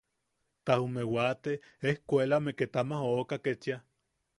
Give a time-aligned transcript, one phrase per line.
[0.65, 1.51] Ta jume wate
[1.89, 3.77] ejkuelame ket ama jooka kechia.